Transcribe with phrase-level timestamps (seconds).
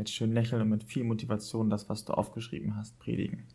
[0.00, 3.46] jetzt schön lächeln und mit viel Motivation das, was du aufgeschrieben hast, predigen.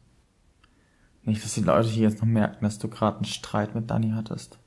[1.23, 4.11] Nicht, dass die Leute hier jetzt noch merken, dass du gerade einen Streit mit Dani
[4.11, 4.59] hattest.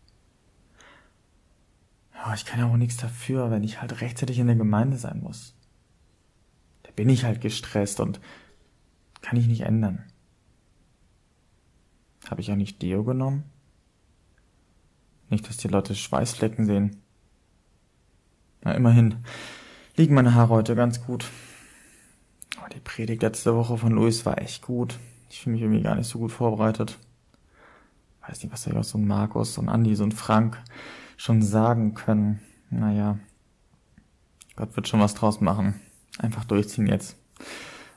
[2.15, 5.21] Ja, ich kann ja auch nichts dafür, wenn ich halt rechtzeitig in der Gemeinde sein
[5.23, 5.55] muss.
[6.83, 8.21] Da bin ich halt gestresst und
[9.21, 10.05] kann ich nicht ändern.
[12.29, 13.45] Habe ich auch nicht Deo genommen?
[15.31, 17.03] Nicht, dass die Leute Schweißflecken sehen.
[18.63, 19.17] Na, immerhin
[19.97, 21.27] liegen meine Haare heute ganz gut.
[22.75, 24.99] Die Predigt letzte Woche von Luis war echt gut.
[25.31, 26.99] Ich fühle mich irgendwie gar nicht so gut vorbereitet.
[28.27, 30.63] Weiß nicht, was da so ein Markus, ein Andi, so ein Frank
[31.17, 32.41] schon sagen können.
[32.71, 33.19] Naja,
[34.57, 35.81] Gott wird schon was draus machen.
[36.19, 37.17] Einfach durchziehen jetzt.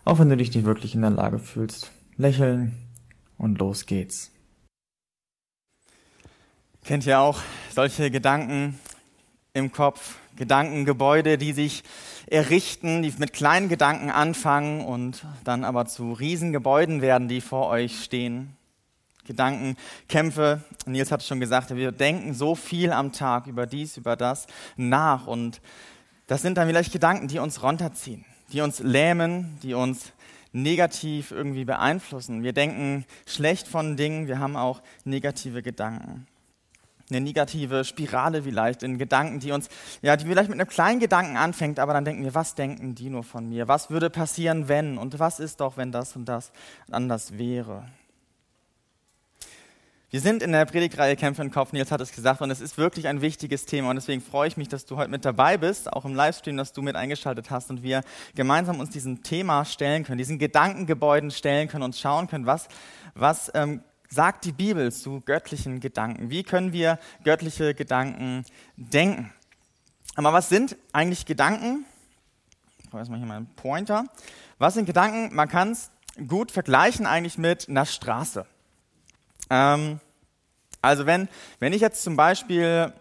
[0.05, 1.91] Auch wenn du dich nicht wirklich in der Lage fühlst.
[2.17, 2.73] Lächeln
[3.37, 4.31] und los geht's.
[6.83, 7.41] Kennt ihr auch
[7.73, 8.79] solche Gedanken
[9.53, 11.83] im Kopf, Gedankengebäude, die sich
[12.27, 18.03] errichten, die mit kleinen Gedanken anfangen und dann aber zu Riesengebäuden werden, die vor euch
[18.03, 18.55] stehen?
[19.25, 20.61] Gedankenkämpfe.
[20.85, 25.27] Nils hat schon gesagt, wir denken so viel am Tag über dies, über das nach.
[25.27, 25.61] Und
[26.27, 30.13] das sind dann vielleicht Gedanken, die uns runterziehen, die uns lähmen, die uns
[30.53, 32.43] negativ irgendwie beeinflussen.
[32.43, 36.27] Wir denken schlecht von Dingen, wir haben auch negative Gedanken.
[37.11, 39.67] Eine negative Spirale vielleicht in Gedanken, die uns,
[40.01, 43.09] ja, die vielleicht mit einem kleinen Gedanken anfängt, aber dann denken wir, was denken die
[43.09, 43.67] nur von mir?
[43.67, 44.97] Was würde passieren, wenn?
[44.97, 46.51] Und was ist doch, wenn das und das
[46.89, 47.85] anders wäre?
[50.11, 52.77] Wir sind in der Predigtreihe Kämpfe im Kopf, Nils hat es gesagt, und es ist
[52.77, 53.91] wirklich ein wichtiges Thema.
[53.91, 56.73] Und deswegen freue ich mich, dass du heute mit dabei bist, auch im Livestream, dass
[56.73, 58.01] du mit eingeschaltet hast und wir
[58.35, 62.67] gemeinsam uns diesem Thema stellen können, diesen Gedankengebäuden stellen können und schauen können, was,
[63.15, 66.29] was ähm, sagt die Bibel zu göttlichen Gedanken?
[66.29, 68.45] Wie können wir göttliche Gedanken
[68.75, 69.33] denken?
[70.15, 71.85] Aber was sind eigentlich Gedanken?
[72.83, 74.05] Ich brauche erstmal hier meinen Pointer.
[74.57, 75.33] Was sind Gedanken?
[75.33, 75.89] Man kann es
[76.27, 78.45] gut vergleichen eigentlich mit einer Straße.
[79.49, 79.99] Ähm,
[80.81, 81.29] also wenn,
[81.59, 82.93] wenn ich jetzt zum Beispiel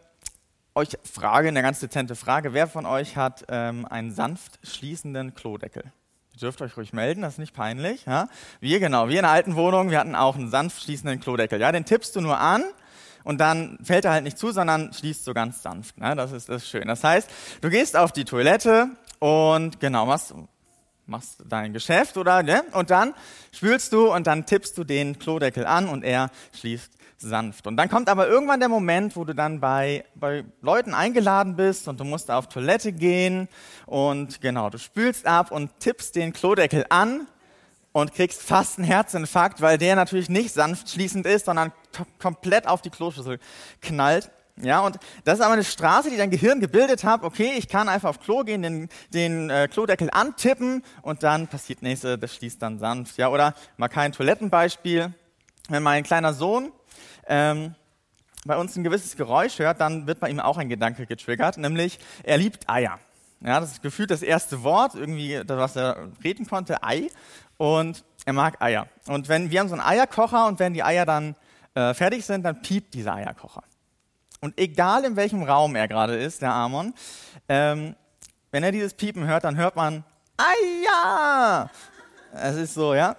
[0.76, 5.92] euch frage, eine ganz dezente Frage, wer von euch hat ähm, einen sanft schließenden Klodeckel?
[6.40, 8.06] Dürft euch ruhig melden, das ist nicht peinlich.
[8.06, 8.28] Ja?
[8.60, 11.60] Wir, genau, wir in der alten Wohnung, wir hatten auch einen sanft schließenden Klodeckel.
[11.60, 12.64] Ja, den tippst du nur an
[13.24, 15.98] und dann fällt er halt nicht zu, sondern schließt so ganz sanft.
[15.98, 16.16] Ne?
[16.16, 16.88] Das, ist, das ist schön.
[16.88, 17.30] Das heißt,
[17.60, 20.34] du gehst auf die Toilette und genau, machst,
[21.06, 22.64] machst dein Geschäft oder ne?
[22.72, 23.14] und dann
[23.52, 27.66] spülst du und dann tippst du den Klodeckel an und er schließt sanft.
[27.66, 31.86] Und dann kommt aber irgendwann der Moment, wo du dann bei, bei Leuten eingeladen bist
[31.86, 33.48] und du musst auf Toilette gehen
[33.86, 37.26] und genau, du spülst ab und tippst den Klodeckel an
[37.92, 41.72] und kriegst fast einen Herzinfarkt, weil der natürlich nicht sanft schließend ist, sondern
[42.18, 43.38] komplett auf die Kloschüssel
[43.82, 44.30] knallt.
[44.62, 47.22] Ja, und das ist aber eine Straße, die dein Gehirn gebildet hat.
[47.22, 51.82] Okay, ich kann einfach auf Klo gehen, den, den äh, Klodeckel antippen und dann passiert
[51.82, 53.16] nächste, das schließt dann sanft.
[53.16, 55.14] Ja, oder mal kein Toilettenbeispiel.
[55.68, 56.72] Wenn mein kleiner Sohn
[57.30, 57.74] ähm,
[58.44, 61.98] bei uns ein gewisses Geräusch hört, dann wird bei ihm auch ein Gedanke getriggert, nämlich
[62.22, 62.98] er liebt Eier.
[63.42, 67.08] Ja, das ist gefühlt das erste Wort, irgendwie, was er reden konnte, Ei.
[67.56, 68.86] Und er mag Eier.
[69.06, 71.36] Und wenn wir haben so einen Eierkocher und wenn die Eier dann
[71.74, 73.62] äh, fertig sind, dann piept dieser Eierkocher.
[74.40, 76.94] Und egal in welchem Raum er gerade ist, der Amon,
[77.48, 77.94] ähm,
[78.50, 80.04] wenn er dieses Piepen hört, dann hört man
[80.36, 81.70] Eier.
[82.32, 83.16] Es ist so, ja.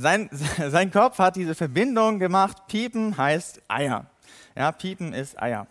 [0.00, 0.30] Sein,
[0.70, 2.66] sein Kopf hat diese Verbindung gemacht.
[2.68, 4.06] Piepen heißt Eier.
[4.56, 5.66] Ja, Piepen ist Eier.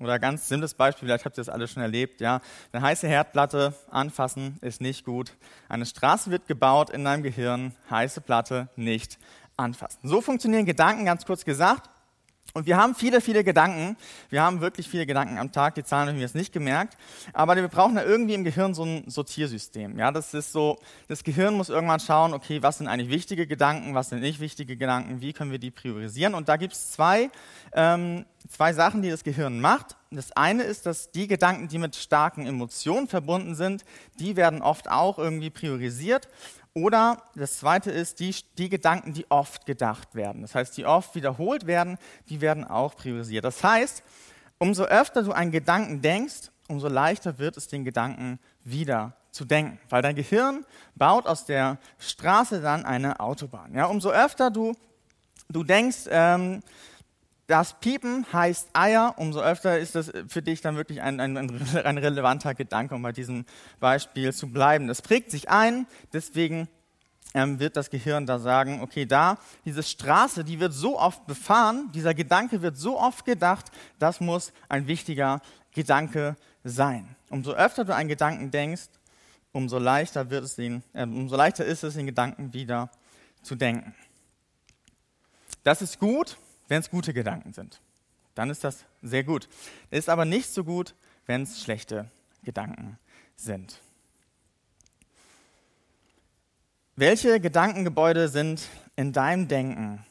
[0.00, 2.40] Oder ganz simples Beispiel, vielleicht habt ihr das alle schon erlebt, ja.
[2.72, 5.32] Eine heiße Herdplatte anfassen ist nicht gut.
[5.68, 9.18] Eine Straße wird gebaut in deinem Gehirn, heiße Platte nicht
[9.56, 9.98] anfassen.
[10.02, 11.88] So funktionieren Gedanken, ganz kurz gesagt.
[12.54, 13.96] Und wir haben viele, viele Gedanken.
[14.30, 15.74] Wir haben wirklich viele Gedanken am Tag.
[15.74, 16.96] Die Zahlen habe ich mir jetzt nicht gemerkt.
[17.34, 19.98] Aber wir brauchen da irgendwie im Gehirn so ein Sortiersystem.
[19.98, 23.94] Ja, das ist so, das Gehirn muss irgendwann schauen, okay, was sind eigentlich wichtige Gedanken,
[23.94, 26.34] was sind nicht wichtige Gedanken, wie können wir die priorisieren.
[26.34, 27.30] Und da gibt es zwei,
[27.74, 29.96] ähm, zwei Sachen, die das Gehirn macht.
[30.10, 33.84] Das eine ist, dass die Gedanken, die mit starken Emotionen verbunden sind,
[34.18, 36.28] die werden oft auch irgendwie priorisiert.
[36.82, 40.42] Oder das zweite ist, die, die Gedanken, die oft gedacht werden.
[40.42, 41.98] Das heißt, die oft wiederholt werden,
[42.28, 43.44] die werden auch priorisiert.
[43.44, 44.04] Das heißt,
[44.58, 49.80] umso öfter du einen Gedanken denkst, umso leichter wird es, den Gedanken wieder zu denken.
[49.88, 50.64] Weil dein Gehirn
[50.94, 53.74] baut aus der Straße dann eine Autobahn.
[53.74, 54.76] Ja, umso öfter du,
[55.48, 56.62] du denkst, ähm,
[57.48, 61.36] das Piepen heißt Eier, umso öfter ist das für dich dann wirklich ein, ein,
[61.84, 63.46] ein relevanter Gedanke, um bei diesem
[63.80, 64.86] Beispiel zu bleiben.
[64.86, 66.68] Das prägt sich ein, deswegen
[67.32, 71.90] ähm, wird das Gehirn da sagen, okay, da, diese Straße, die wird so oft befahren,
[71.94, 75.40] dieser Gedanke wird so oft gedacht, das muss ein wichtiger
[75.72, 77.16] Gedanke sein.
[77.30, 78.88] Umso öfter du einen Gedanken denkst,
[79.52, 82.90] umso leichter, wird es ihn, äh, umso leichter ist es, den Gedanken wieder
[83.42, 83.94] zu denken.
[85.64, 86.36] Das ist gut,
[86.68, 87.80] wenn es gute Gedanken sind.
[88.34, 89.48] Dann ist das sehr gut.
[89.90, 90.94] Ist aber nicht so gut,
[91.26, 92.10] wenn es schlechte
[92.44, 92.98] Gedanken
[93.36, 93.80] sind.
[96.94, 100.04] Welche Gedankengebäude sind in deinem Denken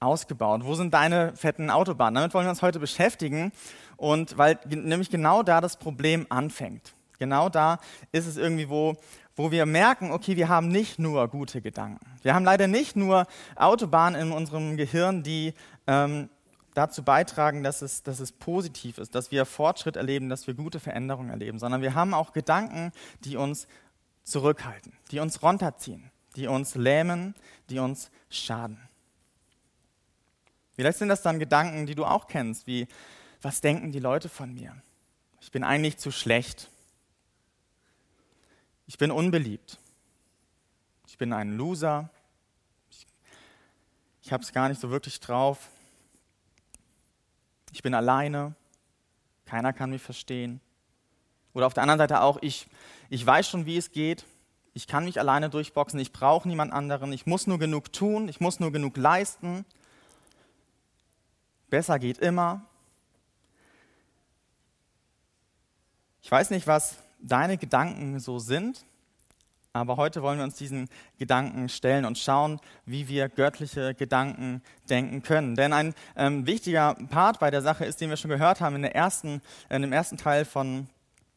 [0.00, 0.64] ausgebaut?
[0.64, 2.16] Wo sind deine fetten Autobahnen?
[2.16, 3.52] Damit wollen wir uns heute beschäftigen
[3.96, 6.94] und weil nämlich genau da das Problem anfängt.
[7.18, 7.78] Genau da
[8.12, 8.96] ist es irgendwie, wo,
[9.36, 12.04] wo wir merken, okay, wir haben nicht nur gute Gedanken.
[12.22, 15.54] Wir haben leider nicht nur Autobahnen in unserem Gehirn, die
[15.86, 16.28] ähm,
[16.74, 20.78] dazu beitragen, dass es, dass es positiv ist, dass wir Fortschritt erleben, dass wir gute
[20.78, 22.92] Veränderungen erleben, sondern wir haben auch Gedanken,
[23.24, 23.66] die uns
[24.24, 27.34] zurückhalten, die uns runterziehen, die uns lähmen,
[27.70, 28.78] die uns schaden.
[30.74, 32.86] Vielleicht sind das dann Gedanken, die du auch kennst, wie,
[33.40, 34.76] was denken die Leute von mir?
[35.40, 36.68] Ich bin eigentlich zu schlecht.
[38.86, 39.78] Ich bin unbeliebt.
[41.06, 42.10] Ich bin ein Loser.
[42.90, 43.06] Ich,
[44.22, 45.68] ich habe es gar nicht so wirklich drauf.
[47.76, 48.54] Ich bin alleine.
[49.44, 50.62] Keiner kann mich verstehen.
[51.52, 52.68] Oder auf der anderen Seite auch, ich,
[53.10, 54.24] ich weiß schon, wie es geht.
[54.72, 58.40] Ich kann mich alleine durchboxen, ich brauche niemand anderen, ich muss nur genug tun, ich
[58.40, 59.66] muss nur genug leisten.
[61.68, 62.64] Besser geht immer.
[66.22, 68.86] Ich weiß nicht, was deine Gedanken so sind,
[69.76, 70.88] aber heute wollen wir uns diesen
[71.18, 75.54] Gedanken stellen und schauen, wie wir göttliche Gedanken denken können.
[75.54, 78.82] Denn ein ähm, wichtiger Part bei der Sache ist, den wir schon gehört haben in,
[78.82, 79.40] der ersten,
[79.70, 80.88] in dem ersten Teil von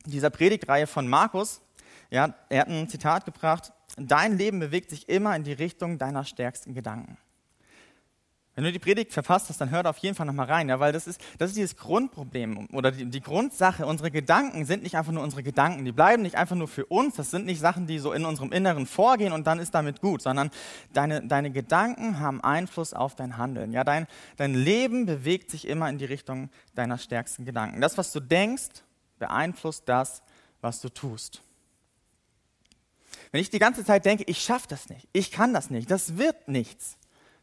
[0.05, 1.61] dieser Predigtreihe von Markus,
[2.09, 6.23] ja, er hat ein Zitat gebracht, dein Leben bewegt sich immer in die Richtung deiner
[6.23, 7.17] stärksten Gedanken.
[8.59, 10.81] Wenn du die Predigt verfasst hast, dann hör da auf jeden Fall nochmal rein, ja,
[10.81, 13.85] weil das ist, das ist dieses Grundproblem oder die, die, Grundsache.
[13.85, 17.15] Unsere Gedanken sind nicht einfach nur unsere Gedanken, die bleiben nicht einfach nur für uns,
[17.15, 20.21] das sind nicht Sachen, die so in unserem Inneren vorgehen und dann ist damit gut,
[20.21, 20.51] sondern
[20.91, 23.71] deine, deine Gedanken haben Einfluss auf dein Handeln.
[23.71, 27.79] Ja, dein, dein Leben bewegt sich immer in die Richtung deiner stärksten Gedanken.
[27.79, 28.83] Das, was du denkst,
[29.19, 30.21] beeinflusst das,
[30.59, 31.41] was du tust.
[33.31, 36.17] Wenn ich die ganze Zeit denke, ich schaffe das nicht, ich kann das nicht, das
[36.17, 36.97] wird nichts,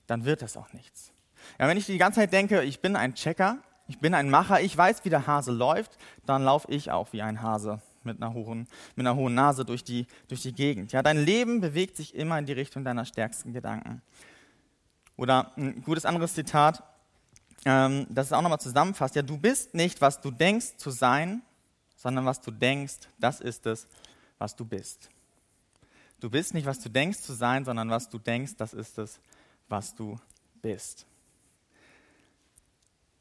[0.06, 1.12] dann wird das auch nichts.
[1.58, 3.58] Ja, wenn ich die ganze Zeit denke, ich bin ein Checker,
[3.88, 7.23] ich bin ein Macher, ich weiß, wie der Hase läuft, dann laufe ich auch wie
[7.23, 10.93] ein Hase mit einer hohen, mit einer hohen Nase durch die, durch die Gegend.
[10.93, 14.03] Ja, dein Leben bewegt sich immer in die Richtung deiner stärksten Gedanken.
[15.17, 16.82] Oder ein gutes anderes Zitat,
[17.64, 19.17] ähm, das es auch nochmal zusammenfasst.
[19.17, 21.43] Ja, du bist nicht, was du denkst zu sein,
[21.97, 23.88] sondern was du denkst, das ist es,
[24.38, 25.11] was du bist.
[26.20, 29.20] Du bist nicht, was du denkst zu sein, sondern was du denkst, das ist es,
[29.95, 30.19] du
[30.63, 31.07] bist.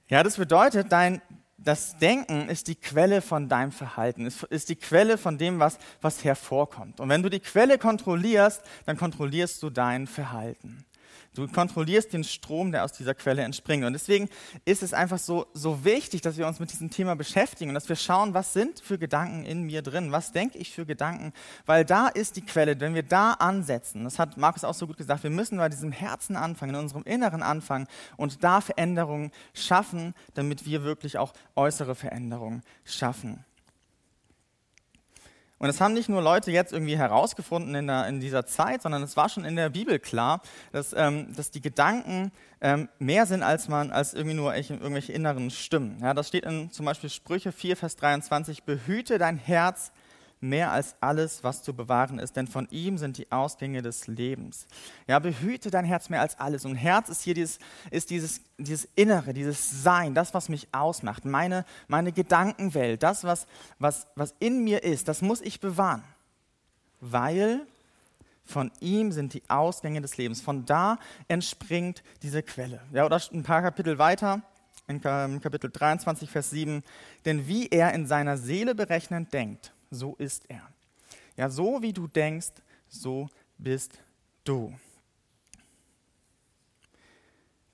[0.08, 1.22] Ja, das bedeutet, dein,
[1.58, 5.80] das Denken ist die Quelle von deinem Verhalten, ist, ist die Quelle von dem, was,
[6.02, 7.00] was hervorkommt.
[7.00, 10.86] Und wenn du die Quelle kontrollierst, dann kontrollierst du dein Verhalten.
[11.36, 13.84] Du kontrollierst den Strom, der aus dieser Quelle entspringt.
[13.86, 14.30] Und deswegen
[14.64, 17.90] ist es einfach so, so wichtig, dass wir uns mit diesem Thema beschäftigen und dass
[17.90, 20.12] wir schauen, was sind für Gedanken in mir drin?
[20.12, 21.34] Was denke ich für Gedanken?
[21.66, 22.80] Weil da ist die Quelle.
[22.80, 25.92] Wenn wir da ansetzen, das hat Markus auch so gut gesagt, wir müssen bei diesem
[25.92, 31.96] Herzen anfangen, in unserem Inneren anfangen und da Veränderungen schaffen, damit wir wirklich auch äußere
[31.96, 33.44] Veränderungen schaffen.
[35.58, 39.04] Und das haben nicht nur Leute jetzt irgendwie herausgefunden in, der, in dieser Zeit, sondern
[39.04, 40.42] es war schon in der Bibel klar,
[40.74, 45.50] dass, ähm, dass die Gedanken ähm, mehr sind als man als irgendwie nur irgendwelche inneren
[45.52, 45.98] Stimmen.
[46.02, 49.94] Ja, das steht in zum Beispiel Sprüche 4, Vers 23, behüte dein Herz
[50.50, 54.68] mehr als alles, was zu bewahren ist, denn von ihm sind die Ausgänge des Lebens.
[55.08, 56.66] Ja, behüte dein Herz mehr als alles.
[56.66, 57.60] Und Herz ist hier dieses,
[57.92, 63.48] ist dieses, dieses Innere, dieses Sein, das, was mich ausmacht, meine, meine Gedankenwelt, das, was,
[63.80, 66.04] was, was in mir ist, das muss ich bewahren.
[67.02, 67.62] Weil
[68.46, 70.42] von ihm sind die Ausgänge des Lebens.
[70.42, 72.80] Von da entspringt diese Quelle.
[72.92, 74.42] Ja, oder ein paar Kapitel weiter,
[74.88, 76.84] in Kapitel 23, Vers 7.
[77.26, 80.62] Denn wie er in seiner Seele berechnend denkt, so ist er.
[81.38, 82.52] Ja, so wie du denkst,
[82.88, 84.00] so bist
[84.44, 84.74] du.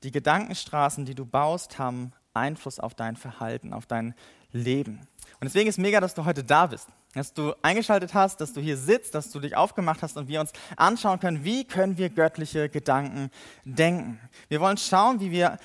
[0.04, 4.16] Die Gedankenstraßen, die du baust, haben Einfluss auf dein Verhalten, auf dein
[4.52, 5.00] Leben.
[5.40, 8.62] Und deswegen ist mega, dass du heute da bist, dass du eingeschaltet hast, dass du
[8.62, 12.10] hier sitzt, dass du dich aufgemacht hast und wir uns anschauen können, wie können wir
[12.10, 13.30] göttliche Gedanken
[13.64, 14.20] denken.
[14.50, 15.60] Wir wollen schauen, wie wir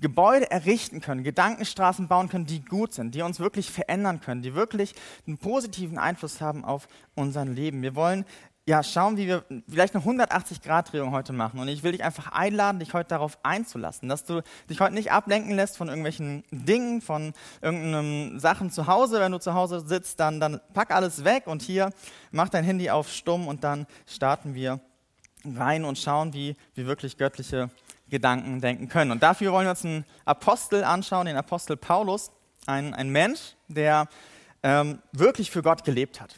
[0.00, 4.54] Gebäude errichten können, Gedankenstraßen bauen können, die gut sind, die uns wirklich verändern können, die
[4.54, 4.94] wirklich
[5.26, 7.82] einen positiven Einfluss haben auf unser Leben.
[7.82, 8.24] Wir wollen
[8.70, 11.58] ja, schauen, wie wir vielleicht eine 180-Grad-Drehung heute machen.
[11.58, 15.10] Und ich will dich einfach einladen, dich heute darauf einzulassen, dass du dich heute nicht
[15.10, 19.18] ablenken lässt von irgendwelchen Dingen, von irgendeinen Sachen zu Hause.
[19.18, 21.90] Wenn du zu Hause sitzt, dann, dann pack alles weg und hier
[22.30, 24.78] mach dein Handy auf stumm und dann starten wir
[25.44, 27.70] rein und schauen, wie wir wirklich göttliche
[28.10, 29.10] Gedanken denken können.
[29.10, 32.30] Und dafür wollen wir uns einen Apostel anschauen, den Apostel Paulus,
[32.66, 34.08] ein, ein Mensch, der
[34.62, 36.36] ähm, wirklich für Gott gelebt hat.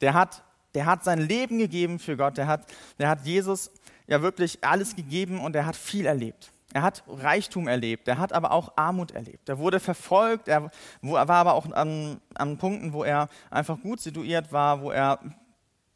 [0.00, 0.42] Der hat
[0.74, 2.66] der hat sein Leben gegeben für Gott, der hat,
[2.98, 3.70] der hat Jesus
[4.06, 6.52] ja wirklich alles gegeben und er hat viel erlebt.
[6.74, 9.48] Er hat Reichtum erlebt, er hat aber auch Armut erlebt.
[9.48, 10.70] Er wurde verfolgt, er
[11.00, 15.18] war aber auch an, an Punkten, wo er einfach gut situiert war, wo, er,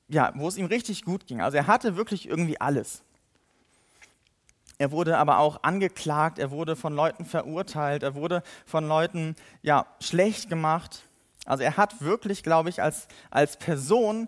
[0.08, 1.42] ja, wo es ihm richtig gut ging.
[1.42, 3.02] Also er hatte wirklich irgendwie alles.
[4.82, 9.86] Er wurde aber auch angeklagt, er wurde von Leuten verurteilt, er wurde von Leuten ja,
[10.00, 11.04] schlecht gemacht.
[11.44, 14.26] Also er hat wirklich, glaube ich, als, als Person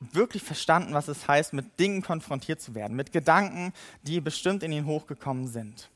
[0.00, 4.72] wirklich verstanden, was es heißt, mit Dingen konfrontiert zu werden, mit Gedanken, die bestimmt in
[4.72, 5.90] ihn hochgekommen sind.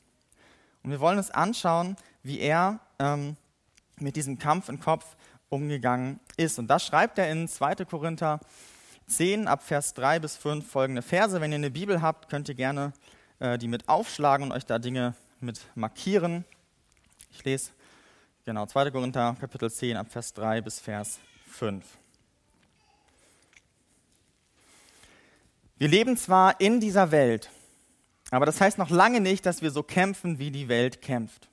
[0.85, 3.37] Und wir wollen uns anschauen, wie er ähm,
[3.99, 5.17] mit diesem Kampf im Kopf
[5.49, 6.61] umgegangen ist.
[6.61, 7.85] Und das schreibt er in 2.
[7.85, 8.39] Korinther
[9.09, 11.41] 10 ab Vers 3 bis 5 folgende Verse.
[11.41, 12.93] Wenn ihr eine Bibel habt, könnt ihr gerne
[13.39, 16.45] äh, die mit aufschlagen und euch da Dinge mit markieren.
[17.31, 17.71] Ich lese
[18.45, 18.91] genau 2.
[18.91, 21.19] Korinther Kapitel 10 ab Vers 3 bis Vers
[21.51, 21.85] 5.
[25.79, 27.51] Wir leben zwar in dieser Welt,
[28.31, 31.49] aber das heißt noch lange nicht, dass wir so kämpfen, wie die Welt kämpft.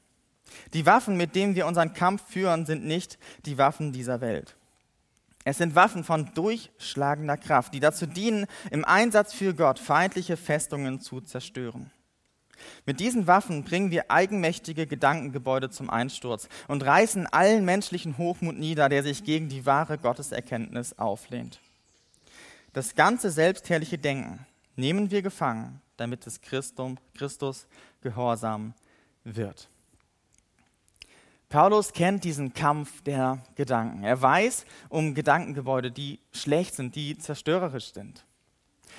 [0.74, 4.56] Die Waffen, mit denen wir unseren Kampf führen, sind nicht die Waffen dieser Welt.
[5.46, 11.02] Es sind Waffen von durchschlagender Kraft, die dazu dienen, im Einsatz für Gott feindliche Festungen
[11.02, 11.92] zu zerstören.
[12.86, 18.88] Mit diesen Waffen bringen wir eigenmächtige Gedankengebäude zum Einsturz und reißen allen menschlichen Hochmut nieder,
[18.88, 21.60] der sich gegen die wahre Gotteserkenntnis auflehnt.
[22.72, 24.46] Das ganze selbstherrliche Denken
[24.76, 27.68] nehmen wir gefangen, damit es Christum, Christus
[28.02, 28.74] gehorsam
[29.24, 29.70] wird.
[31.54, 34.04] Paulus kennt diesen Kampf der Gedanken.
[34.04, 38.26] Er weiß um Gedankengebäude, die schlecht sind, die zerstörerisch sind.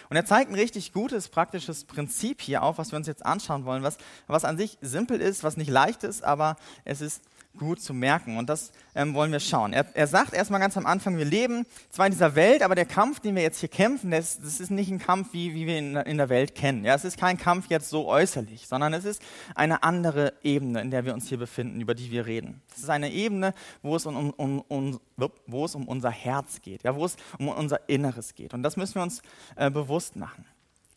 [0.08, 3.64] Und er zeigt ein richtig gutes, praktisches Prinzip hier auf, was wir uns jetzt anschauen
[3.64, 7.24] wollen, was, was an sich simpel ist, was nicht leicht ist, aber es ist
[7.58, 8.36] gut zu merken.
[8.36, 9.72] Und das ähm, wollen wir schauen.
[9.72, 12.86] Er, er sagt erstmal ganz am Anfang, wir leben zwar in dieser Welt, aber der
[12.86, 15.78] Kampf, den wir jetzt hier kämpfen, das, das ist nicht ein Kampf, wie, wie wir
[15.78, 16.84] ihn in der Welt kennen.
[16.84, 19.22] Ja, es ist kein Kampf jetzt so äußerlich, sondern es ist
[19.54, 22.62] eine andere Ebene, in der wir uns hier befinden, über die wir reden.
[22.72, 25.00] Es ist eine Ebene, wo es um, um, um,
[25.46, 28.54] wo es um unser Herz geht, ja, wo es um unser Inneres geht.
[28.54, 29.22] Und das müssen wir uns
[29.56, 30.44] äh, bewusst machen.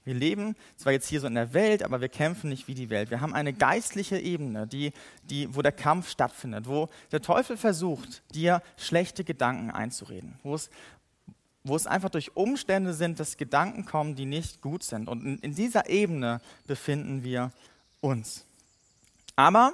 [0.07, 2.89] Wir leben zwar jetzt hier so in der Welt, aber wir kämpfen nicht wie die
[2.89, 3.11] Welt.
[3.11, 8.23] Wir haben eine geistliche Ebene, die, die, wo der Kampf stattfindet, wo der Teufel versucht,
[8.33, 10.69] dir schlechte Gedanken einzureden, wo es,
[11.65, 15.09] wo es einfach durch Umstände sind, dass Gedanken kommen, die nicht gut sind.
[15.09, 17.51] Und in, in dieser Ebene befinden wir
[17.99, 18.45] uns.
[19.35, 19.73] Aber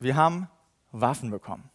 [0.00, 0.48] wir haben
[0.90, 1.70] Waffen bekommen.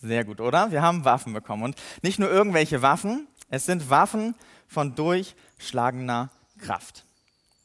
[0.00, 0.70] Sehr gut, oder?
[0.70, 1.62] Wir haben Waffen bekommen.
[1.62, 4.34] Und nicht nur irgendwelche Waffen, es sind Waffen
[4.66, 7.04] von durchschlagender Kraft.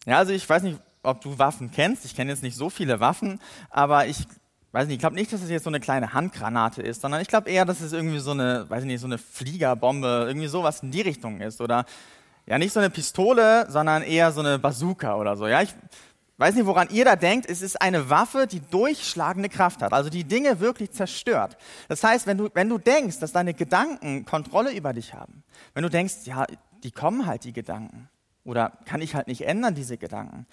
[0.06, 2.06] Ja, also ich weiß nicht, ob du Waffen kennst.
[2.06, 4.26] Ich kenne jetzt nicht so viele Waffen, aber ich
[4.72, 7.28] weiß nicht, ich glaube nicht, dass es jetzt so eine kleine Handgranate ist, sondern ich
[7.28, 10.82] glaube eher, dass es irgendwie so eine, weiß ich nicht, so eine Fliegerbombe, irgendwie sowas
[10.82, 11.86] in die Richtung ist oder
[12.46, 15.48] ja, nicht so eine Pistole, sondern eher so eine Bazooka oder so.
[15.48, 15.74] Ja, ich
[16.38, 17.50] weiß nicht, woran ihr da denkt.
[17.50, 21.58] Es ist eine Waffe, die durchschlagende Kraft hat, also die Dinge wirklich zerstört.
[21.88, 25.44] Das heißt, wenn du, wenn du denkst, dass deine Gedanken Kontrolle über dich haben,
[25.74, 26.46] wenn du denkst, ja,
[26.84, 28.10] die kommen halt, die Gedanken,
[28.46, 30.46] oder kann ich halt nicht ändern, diese Gedanken,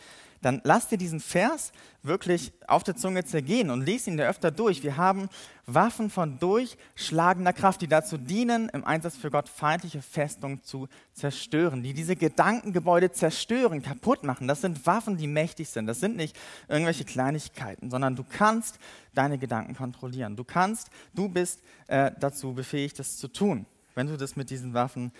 [0.43, 4.51] dann lass dir diesen Vers wirklich auf der Zunge zergehen und lies ihn dir öfter
[4.51, 4.83] durch.
[4.83, 5.29] Wir haben
[5.67, 11.83] Waffen von durchschlagender Kraft, die dazu dienen, im Einsatz für Gott feindliche Festungen zu zerstören,
[11.83, 14.49] die diese Gedankengebäude zerstören, kaputt machen.
[14.49, 15.87] Das sind Waffen, die mächtig sind.
[15.87, 16.37] Das sind nicht
[16.69, 18.79] irgendwelche Kleinigkeiten, sondern du kannst
[19.15, 20.37] deine Gedanken kontrollieren.
[20.37, 24.73] Du kannst, du bist äh, dazu befähigt, das zu tun, wenn du das mit diesen
[24.73, 25.13] Waffen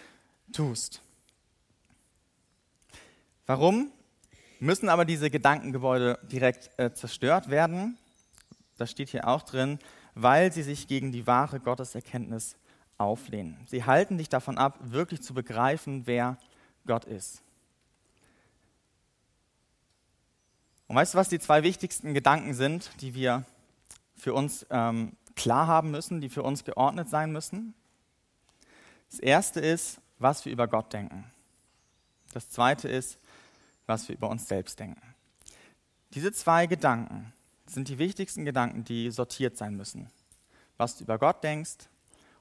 [0.53, 1.03] tust.
[3.51, 3.91] Warum
[4.61, 7.99] müssen aber diese Gedankengebäude direkt äh, zerstört werden?
[8.77, 9.81] Das steht hier auch drin,
[10.15, 12.55] weil sie sich gegen die wahre Gotteserkenntnis
[12.97, 13.59] auflehnen.
[13.67, 16.39] Sie halten dich davon ab, wirklich zu begreifen, wer
[16.87, 17.43] Gott ist.
[20.87, 23.45] Und weißt du, was die zwei wichtigsten Gedanken sind, die wir
[24.15, 27.75] für uns ähm, klar haben müssen, die für uns geordnet sein müssen?
[29.11, 31.25] Das erste ist, was wir über Gott denken.
[32.33, 33.19] Das zweite ist,
[33.91, 35.03] was wir über uns selbst denken.
[36.15, 37.33] Diese zwei Gedanken
[37.67, 40.09] sind die wichtigsten Gedanken, die sortiert sein müssen.
[40.77, 41.89] Was du über Gott denkst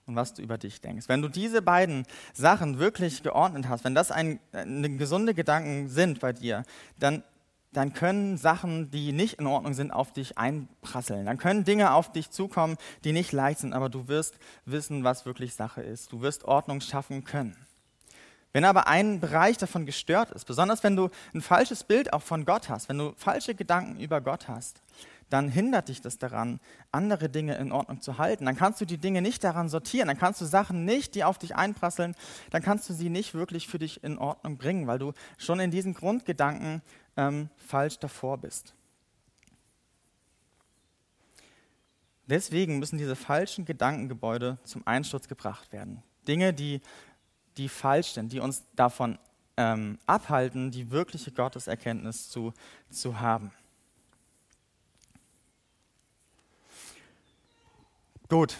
[0.05, 1.09] und was du über dich denkst.
[1.09, 6.19] Wenn du diese beiden Sachen wirklich geordnet hast, wenn das ein, ein gesunde Gedanken sind
[6.19, 6.63] bei dir,
[6.99, 7.23] dann
[7.71, 11.27] dann können Sachen, die nicht in Ordnung sind, auf dich einprasseln.
[11.27, 15.27] Dann können Dinge auf dich zukommen, die nicht leicht sind, aber du wirst wissen, was
[15.27, 16.11] wirklich Sache ist.
[16.11, 17.55] Du wirst Ordnung schaffen können.
[18.51, 22.45] Wenn aber ein Bereich davon gestört ist, besonders wenn du ein falsches Bild auch von
[22.45, 24.81] Gott hast, wenn du falsche Gedanken über Gott hast,
[25.29, 26.59] dann hindert dich das daran,
[26.91, 28.45] andere Dinge in Ordnung zu halten.
[28.45, 31.37] Dann kannst du die Dinge nicht daran sortieren, dann kannst du Sachen nicht, die auf
[31.37, 32.15] dich einprasseln,
[32.49, 35.69] dann kannst du sie nicht wirklich für dich in Ordnung bringen, weil du schon in
[35.69, 36.81] diesen Grundgedanken
[37.17, 38.73] ähm, falsch davor bist.
[42.25, 46.03] Deswegen müssen diese falschen Gedankengebäude zum Einsturz gebracht werden.
[46.27, 46.81] Dinge, die
[47.57, 49.17] die falsch sind, die uns davon
[49.57, 52.53] ähm, abhalten, die wirkliche Gotteserkenntnis zu,
[52.89, 53.51] zu haben.
[58.29, 58.57] Gut,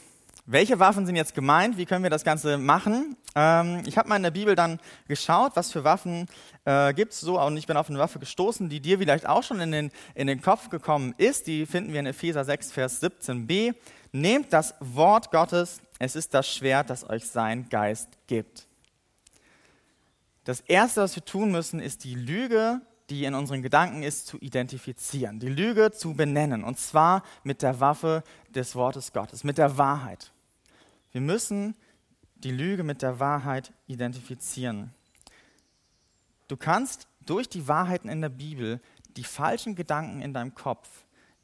[0.51, 1.77] welche Waffen sind jetzt gemeint?
[1.77, 3.15] Wie können wir das Ganze machen?
[3.36, 6.25] Ähm, ich habe mal in der Bibel dann geschaut, was für Waffen
[6.65, 7.39] äh, gibt es so.
[7.39, 10.25] Und ich bin auf eine Waffe gestoßen, die dir vielleicht auch schon in den, in
[10.25, 11.46] den Kopf gekommen ist.
[11.46, 13.75] Die finden wir in Epheser 6, Vers 17b.
[14.12, 18.68] Nehmt das Wort Gottes, es ist das Schwert, das euch sein Geist gibt.
[20.50, 24.39] Das Erste, was wir tun müssen, ist die Lüge, die in unseren Gedanken ist, zu
[24.39, 29.77] identifizieren, die Lüge zu benennen, und zwar mit der Waffe des Wortes Gottes, mit der
[29.77, 30.32] Wahrheit.
[31.12, 31.75] Wir müssen
[32.34, 34.91] die Lüge mit der Wahrheit identifizieren.
[36.48, 38.82] Du kannst durch die Wahrheiten in der Bibel
[39.18, 40.89] die falschen Gedanken in deinem Kopf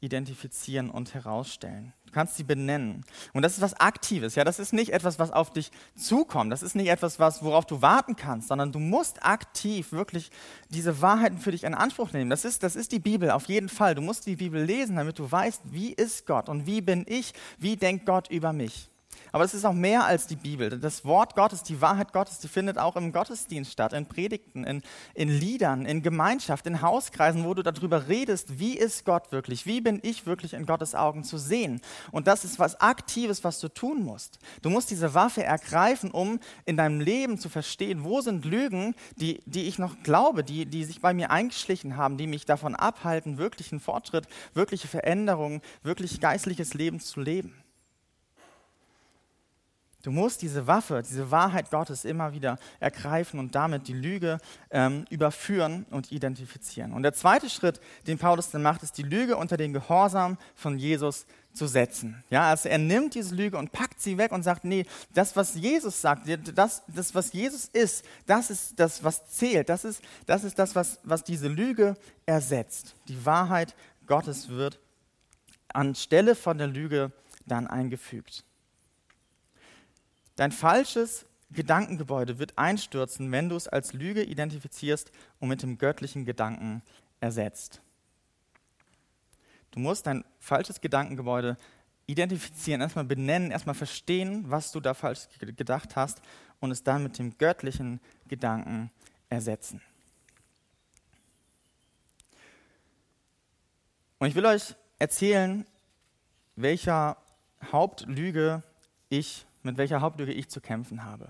[0.06, 1.92] identifizieren und herausstellen.
[2.06, 3.04] Du kannst sie benennen.
[3.34, 4.36] Und das ist was Aktives.
[4.36, 6.50] Ja, das ist nicht etwas, was auf dich zukommt.
[6.50, 10.30] Das ist nicht etwas, was, worauf du warten kannst, sondern du musst aktiv wirklich
[10.70, 12.30] diese Wahrheiten für dich in Anspruch nehmen.
[12.30, 13.94] Das ist, das ist die Bibel auf jeden Fall.
[13.94, 17.34] Du musst die Bibel lesen, damit du weißt, wie ist Gott und wie bin ich,
[17.58, 18.88] wie denkt Gott über mich.
[19.36, 20.80] Aber es ist auch mehr als die Bibel.
[20.80, 24.80] Das Wort Gottes, die Wahrheit Gottes, die findet auch im Gottesdienst statt, in Predigten, in,
[25.12, 29.82] in Liedern, in Gemeinschaft, in Hauskreisen, wo du darüber redest, wie ist Gott wirklich, wie
[29.82, 31.82] bin ich wirklich in Gottes Augen zu sehen.
[32.12, 34.38] Und das ist was Aktives, was du tun musst.
[34.62, 39.42] Du musst diese Waffe ergreifen, um in deinem Leben zu verstehen, wo sind Lügen, die,
[39.44, 43.36] die ich noch glaube, die, die sich bei mir eingeschlichen haben, die mich davon abhalten,
[43.36, 47.65] wirklichen Fortschritt, wirkliche Veränderungen, wirklich geistliches Leben zu leben.
[50.06, 54.38] Du musst diese Waffe, diese Wahrheit Gottes immer wieder ergreifen und damit die Lüge
[54.70, 56.92] ähm, überführen und identifizieren.
[56.92, 60.78] Und der zweite Schritt, den Paulus dann macht, ist die Lüge unter den Gehorsam von
[60.78, 62.22] Jesus zu setzen.
[62.30, 65.56] Ja, also er nimmt diese Lüge und packt sie weg und sagt, nee, das, was
[65.56, 69.68] Jesus sagt, das, das was Jesus ist, das ist das, was zählt.
[69.68, 72.94] Das ist das, ist das was, was diese Lüge ersetzt.
[73.08, 73.74] Die Wahrheit
[74.06, 74.78] Gottes wird
[75.66, 77.10] anstelle von der Lüge
[77.44, 78.45] dann eingefügt.
[80.36, 86.24] Dein falsches Gedankengebäude wird einstürzen, wenn du es als Lüge identifizierst und mit dem göttlichen
[86.24, 86.82] Gedanken
[87.20, 87.80] ersetzt.
[89.70, 91.56] Du musst dein falsches Gedankengebäude
[92.06, 96.20] identifizieren, erstmal benennen, erstmal verstehen, was du da falsch gedacht hast
[96.60, 98.90] und es dann mit dem göttlichen Gedanken
[99.28, 99.80] ersetzen.
[104.18, 105.66] Und ich will euch erzählen,
[106.54, 107.18] welcher
[107.70, 108.62] Hauptlüge
[109.08, 111.28] ich mit welcher Hauptlüge ich zu kämpfen habe.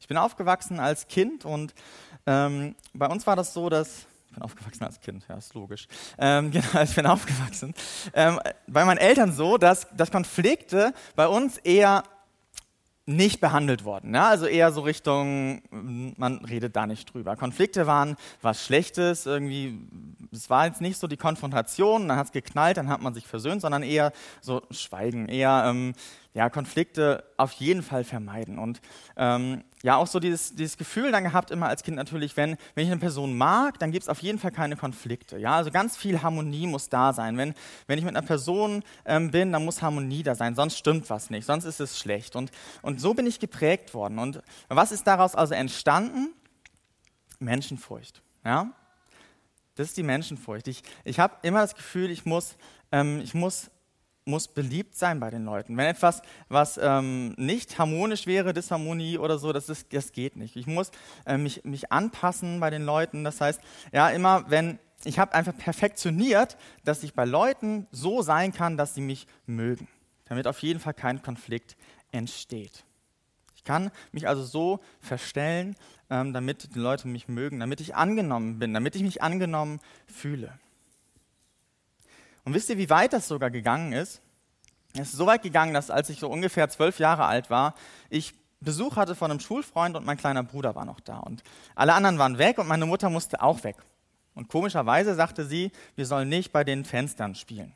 [0.00, 1.74] Ich bin aufgewachsen als Kind und
[2.26, 5.86] ähm, bei uns war das so, dass ich bin aufgewachsen als Kind, ja, ist logisch.
[6.18, 7.74] Ähm, genau, ich bin aufgewachsen.
[8.14, 12.04] Ähm, bei meinen Eltern so, dass, dass Konflikte bei uns eher
[13.06, 14.14] nicht behandelt worden.
[14.14, 14.28] Ja?
[14.28, 17.36] Also eher so Richtung, man redet da nicht drüber.
[17.36, 19.78] Konflikte waren was Schlechtes, irgendwie,
[20.32, 23.26] es war jetzt nicht so die Konfrontation, dann hat es geknallt, dann hat man sich
[23.26, 25.94] versöhnt, sondern eher so Schweigen, eher ähm,
[26.36, 28.58] ja, Konflikte auf jeden Fall vermeiden.
[28.58, 28.82] Und
[29.16, 32.84] ähm, ja, auch so dieses, dieses Gefühl dann gehabt, immer als Kind natürlich, wenn, wenn
[32.84, 35.38] ich eine Person mag, dann gibt es auf jeden Fall keine Konflikte.
[35.38, 37.38] Ja, also ganz viel Harmonie muss da sein.
[37.38, 37.54] Wenn,
[37.86, 41.30] wenn ich mit einer Person ähm, bin, dann muss Harmonie da sein, sonst stimmt was
[41.30, 42.36] nicht, sonst ist es schlecht.
[42.36, 42.50] Und,
[42.82, 44.18] und so bin ich geprägt worden.
[44.18, 46.34] Und was ist daraus also entstanden?
[47.38, 48.20] Menschenfurcht.
[48.44, 48.72] Ja?
[49.74, 50.68] Das ist die Menschenfurcht.
[50.68, 52.56] Ich, ich habe immer das Gefühl, ich muss,
[52.92, 53.70] ähm, ich muss
[54.26, 55.76] muss beliebt sein bei den Leuten.
[55.76, 60.56] Wenn etwas, was ähm, nicht harmonisch wäre, Disharmonie oder so, das, ist, das geht nicht.
[60.56, 60.90] Ich muss
[61.24, 63.24] äh, mich, mich anpassen bei den Leuten.
[63.24, 63.60] Das heißt,
[63.92, 68.94] ja, immer wenn ich habe einfach perfektioniert, dass ich bei Leuten so sein kann, dass
[68.94, 69.88] sie mich mögen,
[70.24, 71.76] damit auf jeden Fall kein Konflikt
[72.10, 72.84] entsteht.
[73.54, 75.76] Ich kann mich also so verstellen,
[76.10, 80.58] ähm, damit die Leute mich mögen, damit ich angenommen bin, damit ich mich angenommen fühle.
[82.46, 84.22] Und wisst ihr, wie weit das sogar gegangen ist?
[84.94, 87.74] Es ist so weit gegangen, dass als ich so ungefähr zwölf Jahre alt war,
[88.08, 91.18] ich Besuch hatte von einem Schulfreund und mein kleiner Bruder war noch da.
[91.18, 91.42] Und
[91.74, 93.76] alle anderen waren weg und meine Mutter musste auch weg.
[94.34, 97.74] Und komischerweise sagte sie, wir sollen nicht bei den Fenstern spielen.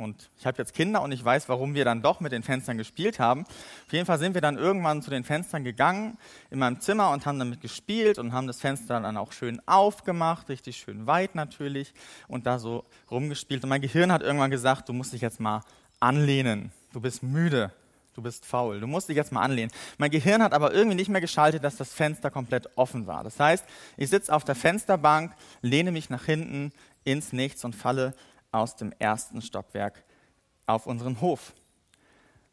[0.00, 2.78] Und ich habe jetzt Kinder und ich weiß, warum wir dann doch mit den Fenstern
[2.78, 3.44] gespielt haben.
[3.86, 6.16] Auf jeden Fall sind wir dann irgendwann zu den Fenstern gegangen
[6.50, 10.48] in meinem Zimmer und haben damit gespielt und haben das Fenster dann auch schön aufgemacht,
[10.48, 11.92] richtig schön weit natürlich
[12.28, 13.62] und da so rumgespielt.
[13.62, 15.62] Und mein Gehirn hat irgendwann gesagt, du musst dich jetzt mal
[16.00, 16.72] anlehnen.
[16.92, 17.70] Du bist müde.
[18.14, 18.80] Du bist faul.
[18.80, 19.70] Du musst dich jetzt mal anlehnen.
[19.98, 23.22] Mein Gehirn hat aber irgendwie nicht mehr geschaltet, dass das Fenster komplett offen war.
[23.22, 23.64] Das heißt,
[23.96, 25.32] ich sitze auf der Fensterbank,
[25.62, 26.72] lehne mich nach hinten
[27.04, 28.14] ins Nichts und falle
[28.52, 30.04] aus dem ersten Stockwerk
[30.66, 31.52] auf unseren Hof.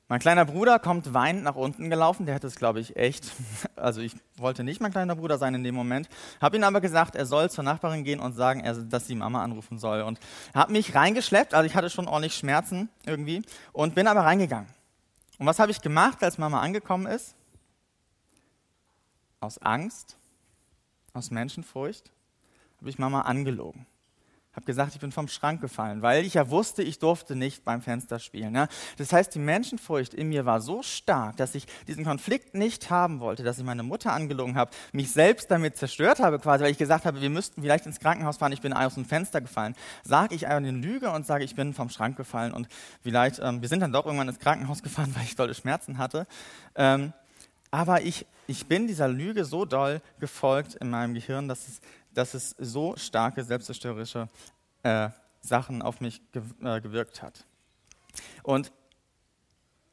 [0.10, 3.30] Mein kleiner Bruder kommt weinend nach unten gelaufen, der hätte es, glaube ich, echt,
[3.76, 6.08] also ich wollte nicht mein kleiner Bruder sein in dem Moment,
[6.40, 9.80] habe ihm aber gesagt, er soll zur Nachbarin gehen und sagen, dass sie Mama anrufen
[9.80, 10.20] soll und
[10.54, 13.42] habe mich reingeschleppt, also ich hatte schon ordentlich Schmerzen irgendwie
[13.74, 14.70] und bin aber reingegangen.
[15.40, 17.36] Und was habe ich gemacht, als Mama angekommen ist?
[19.42, 20.18] Aus Angst,
[21.14, 22.12] aus Menschenfurcht,
[22.80, 23.86] habe ich Mama angelogen
[24.58, 27.84] habe gesagt, ich bin vom Schrank gefallen, weil ich ja wusste, ich durfte nicht beim
[27.84, 28.54] Fenster spielen.
[28.54, 28.68] Ne?
[28.98, 33.20] Das heißt, die Menschenfurcht in mir war so stark, dass ich diesen Konflikt nicht haben
[33.20, 36.80] wollte, dass ich meine Mutter angelogen habe, mich selbst damit zerstört habe quasi, weil ich
[36.80, 39.76] gesagt habe, wir müssten vielleicht ins Krankenhaus fahren, ich bin aus dem Fenster gefallen.
[40.04, 42.68] Sage ich eine Lüge und sage, ich bin vom Schrank gefallen und
[43.04, 46.26] vielleicht, ähm, wir sind dann doch irgendwann ins Krankenhaus gefahren, weil ich dolle Schmerzen hatte.
[46.74, 47.14] Ähm,
[47.70, 51.82] aber ich, ich bin dieser Lüge so doll gefolgt in meinem Gehirn, dass es
[52.18, 54.28] dass es so starke selbstzerstörerische
[54.82, 55.10] äh,
[55.42, 57.46] Sachen auf mich ge äh, gewirkt hat.
[58.42, 58.72] Und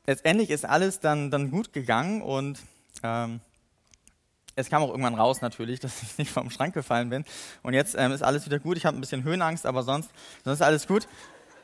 [0.07, 2.61] letztendlich ist alles dann, dann gut gegangen und
[3.03, 3.41] ähm,
[4.57, 7.27] es kam auch irgendwann raus natürlich, dass ich nicht vom Schrank gefallen bin.
[7.63, 8.79] Und jetzt ähm, ist alles wieder gut.
[8.79, 10.11] Ich habe ein bisschen Höhenangst, aber sonst,
[10.45, 11.07] sonst ist alles gut.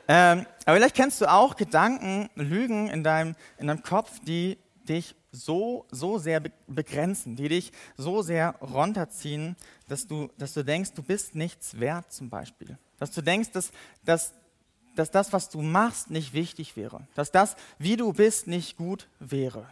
[0.07, 5.15] Ähm, aber vielleicht kennst du auch Gedanken, Lügen in deinem, in deinem Kopf, die dich
[5.31, 9.55] so, so sehr begrenzen, die dich so sehr runterziehen,
[9.87, 12.77] dass du, dass du denkst, du bist nichts wert zum Beispiel.
[12.97, 13.71] Dass du denkst, dass,
[14.03, 14.33] dass,
[14.95, 17.07] dass das, was du machst, nicht wichtig wäre.
[17.15, 19.65] Dass das, wie du bist, nicht gut wäre.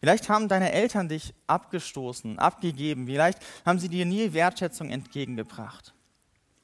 [0.00, 3.06] Vielleicht haben deine Eltern dich abgestoßen, abgegeben.
[3.06, 5.94] Vielleicht haben sie dir nie Wertschätzung entgegengebracht.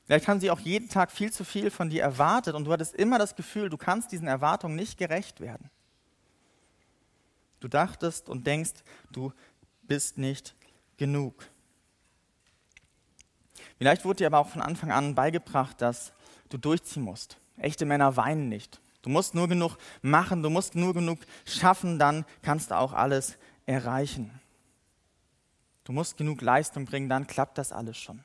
[0.07, 2.95] Vielleicht haben sie auch jeden Tag viel zu viel von dir erwartet und du hattest
[2.95, 5.71] immer das Gefühl, du kannst diesen Erwartungen nicht gerecht werden.
[7.65, 8.75] Du dachtest und denkst,
[9.11, 9.33] du
[9.85, 10.55] bist nicht
[10.99, 11.49] genug.
[13.79, 16.13] Vielleicht wurde dir aber auch von Anfang an beigebracht, dass
[16.51, 17.39] du durchziehen musst.
[17.57, 18.83] Echte Männer weinen nicht.
[19.01, 23.39] Du musst nur genug machen, du musst nur genug schaffen, dann kannst du auch alles
[23.65, 24.39] erreichen.
[25.85, 28.23] Du musst genug Leistung bringen, dann klappt das alles schon.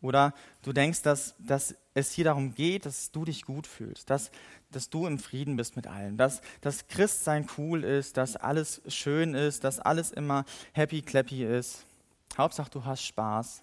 [0.00, 4.32] Oder du denkst, dass, dass es hier darum geht, dass du dich gut fühlst, dass,
[4.72, 9.34] dass du im Frieden bist mit allen, dass, dass Christsein cool ist, dass alles schön
[9.34, 11.86] ist, dass alles immer happy clappy ist.
[12.36, 13.62] Hauptsache, du hast Spaß.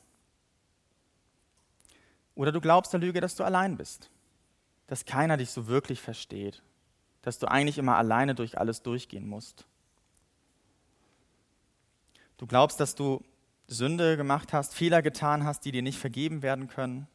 [2.35, 4.09] Oder du glaubst der Lüge, dass du allein bist,
[4.87, 6.63] dass keiner dich so wirklich versteht,
[7.21, 9.65] dass du eigentlich immer alleine durch alles durchgehen musst.
[12.37, 13.21] Du glaubst, dass du
[13.67, 17.07] Sünde gemacht hast, Fehler getan hast, die dir nicht vergeben werden können,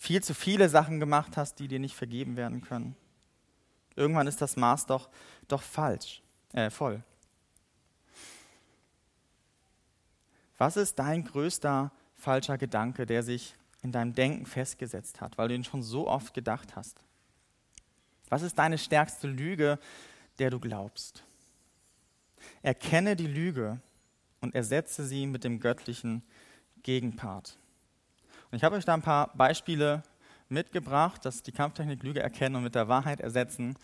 [0.00, 2.96] viel zu viele Sachen gemacht hast, die dir nicht vergeben werden können.
[3.96, 5.10] Irgendwann ist das Maß doch,
[5.46, 6.22] doch falsch,
[6.54, 7.02] äh, voll.
[10.56, 15.54] Was ist dein größter falscher Gedanke, der sich in deinem Denken festgesetzt hat, weil du
[15.54, 17.04] ihn schon so oft gedacht hast?
[18.30, 19.78] Was ist deine stärkste Lüge,
[20.38, 21.24] der du glaubst?
[22.62, 23.80] Erkenne die Lüge
[24.40, 26.22] und ersetze sie mit dem göttlichen
[26.82, 27.59] Gegenpart.
[28.50, 30.02] Und ich habe euch da ein paar Beispiele
[30.48, 33.76] mitgebracht, dass die Kampftechnik Lüge erkennen und mit der Wahrheit ersetzen.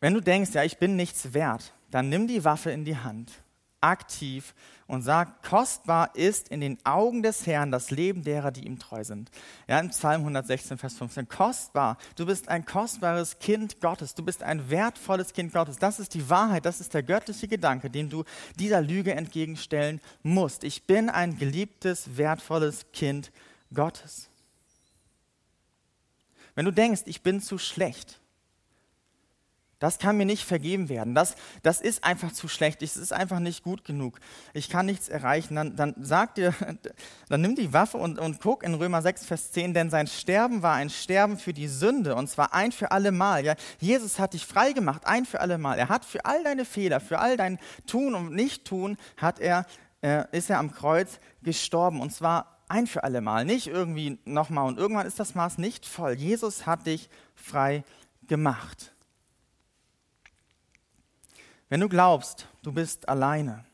[0.00, 3.41] Wenn du denkst, ja, ich bin nichts wert, dann nimm die Waffe in die Hand
[3.82, 4.54] aktiv
[4.86, 9.04] und sagt, kostbar ist in den Augen des Herrn das Leben derer, die ihm treu
[9.04, 9.30] sind.
[9.66, 11.28] Ja, im Psalm 116, Vers 15.
[11.28, 11.96] Kostbar.
[12.16, 14.14] Du bist ein kostbares Kind Gottes.
[14.14, 15.78] Du bist ein wertvolles Kind Gottes.
[15.78, 16.66] Das ist die Wahrheit.
[16.66, 18.24] Das ist der göttliche Gedanke, den du
[18.58, 20.64] dieser Lüge entgegenstellen musst.
[20.64, 23.32] Ich bin ein geliebtes, wertvolles Kind
[23.72, 24.28] Gottes.
[26.54, 28.20] Wenn du denkst, ich bin zu schlecht,
[29.82, 31.12] das kann mir nicht vergeben werden.
[31.12, 32.82] Das, das ist einfach zu schlecht.
[32.82, 34.20] Es ist einfach nicht gut genug.
[34.54, 35.56] Ich kann nichts erreichen.
[35.56, 36.54] Dann, dann sag dir,
[37.28, 40.62] dann nimm die Waffe und, und guck in Römer 6, Vers 10, denn sein Sterben
[40.62, 43.44] war ein Sterben für die Sünde und zwar ein für alle Mal.
[43.44, 45.80] Ja, Jesus hat dich frei gemacht, ein für alle Mal.
[45.80, 49.66] Er hat für all deine Fehler, für all dein Tun und Nicht-Tun, hat er,
[50.00, 54.68] äh, ist er am Kreuz gestorben und zwar ein für alle Mal, nicht irgendwie nochmal.
[54.68, 56.12] Und irgendwann ist das Maß nicht voll.
[56.12, 57.82] Jesus hat dich frei
[58.28, 58.91] gemacht.
[61.72, 63.64] Wenn du glaubst, du bist alleine,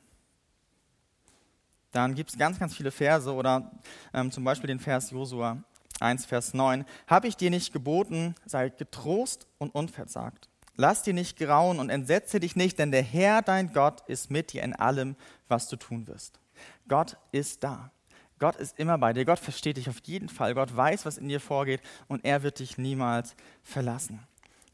[1.91, 3.73] dann gibt es ganz, ganz viele Verse oder
[4.15, 5.65] ähm, zum Beispiel den Vers Josua
[5.99, 6.85] 1, Vers 9.
[7.09, 10.49] Habe ich dir nicht geboten, sei getrost und unversagt.
[10.77, 14.53] Lass dir nicht grauen und entsetze dich nicht, denn der Herr, dein Gott, ist mit
[14.53, 15.17] dir in allem,
[15.49, 16.39] was du tun wirst.
[16.87, 17.91] Gott ist da.
[18.39, 19.25] Gott ist immer bei dir.
[19.25, 20.55] Gott versteht dich auf jeden Fall.
[20.55, 23.35] Gott weiß, was in dir vorgeht und er wird dich niemals
[23.65, 24.21] verlassen.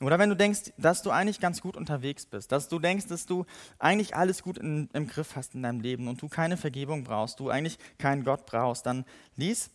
[0.00, 3.26] Oder wenn du denkst, dass du eigentlich ganz gut unterwegs bist, dass du denkst, dass
[3.26, 3.44] du
[3.78, 7.38] eigentlich alles gut in, im Griff hast in deinem Leben und du keine Vergebung brauchst,
[7.40, 9.04] du eigentlich keinen Gott brauchst, dann
[9.36, 9.70] lies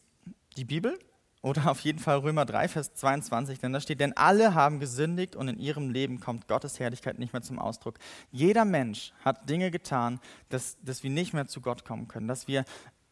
[0.57, 0.99] die Bibel
[1.41, 5.35] oder auf jeden Fall Römer 3, Vers 22, denn da steht, denn alle haben gesündigt
[5.35, 7.97] und in ihrem Leben kommt Gottes Herrlichkeit nicht mehr zum Ausdruck.
[8.31, 12.47] Jeder Mensch hat Dinge getan, dass, dass wir nicht mehr zu Gott kommen können, dass
[12.47, 12.65] wir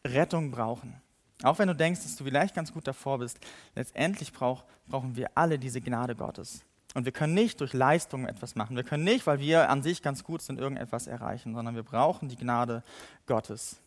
[0.06, 1.00] Rettung brauchen.
[1.42, 3.38] Auch wenn du denkst, dass du vielleicht ganz gut davor bist,
[3.74, 6.64] letztendlich brauch, brauchen wir alle diese Gnade Gottes.
[6.94, 8.76] Und wir können nicht durch Leistungen etwas machen.
[8.76, 12.28] Wir können nicht, weil wir an sich ganz gut sind, irgendetwas erreichen, sondern wir brauchen
[12.28, 12.82] die Gnade
[13.26, 13.80] Gottes.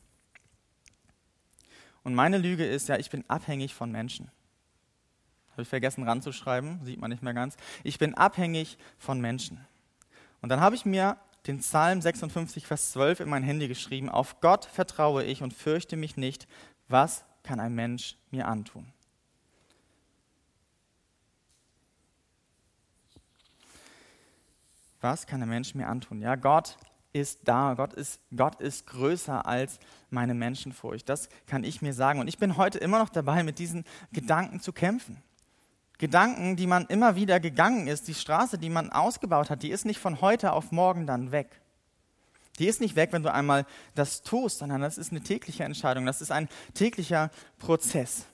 [2.03, 4.31] Und meine Lüge ist ja, ich bin abhängig von Menschen.
[5.51, 7.57] Habe ich vergessen ranzuschreiben, sieht man nicht mehr ganz.
[7.83, 9.65] Ich bin abhängig von Menschen.
[10.41, 14.09] Und dann habe ich mir den Psalm 56, Vers 12 in mein Handy geschrieben.
[14.09, 16.47] Auf Gott vertraue ich und fürchte mich nicht.
[16.87, 18.91] Was kann ein Mensch mir antun?
[25.01, 26.21] Was kann ein Mensch mir antun?
[26.21, 26.77] Ja, Gott
[27.11, 27.73] ist da.
[27.73, 31.09] Gott ist, Gott ist größer als meine Menschenfurcht.
[31.09, 32.19] Das kann ich mir sagen.
[32.19, 33.83] Und ich bin heute immer noch dabei, mit diesen
[34.13, 35.21] Gedanken zu kämpfen.
[35.97, 39.85] Gedanken, die man immer wieder gegangen ist, die Straße, die man ausgebaut hat, die ist
[39.85, 41.61] nicht von heute auf morgen dann weg.
[42.59, 46.05] Die ist nicht weg, wenn du einmal das tust, sondern das ist eine tägliche Entscheidung,
[46.05, 48.25] das ist ein täglicher Prozess.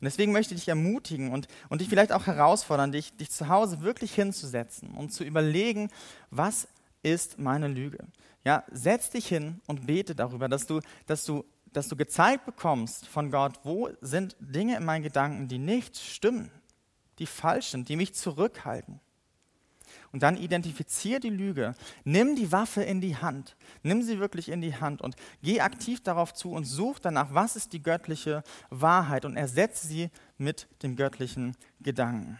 [0.00, 3.48] Und deswegen möchte ich dich ermutigen und, und dich vielleicht auch herausfordern, dich, dich zu
[3.48, 5.90] Hause wirklich hinzusetzen und zu überlegen,
[6.30, 6.68] was
[7.02, 8.06] ist meine Lüge?
[8.44, 13.06] Ja, setz dich hin und bete darüber, dass du, dass du, dass du gezeigt bekommst
[13.06, 16.50] von Gott, wo sind Dinge in meinen Gedanken, die nicht stimmen,
[17.18, 19.00] die falsch sind, die mich zurückhalten.
[20.12, 21.74] Und dann identifizier die Lüge.
[22.04, 23.56] Nimm die Waffe in die Hand.
[23.82, 27.56] Nimm sie wirklich in die Hand und geh aktiv darauf zu und such danach, was
[27.56, 32.38] ist die göttliche Wahrheit und ersetze sie mit dem göttlichen Gedanken.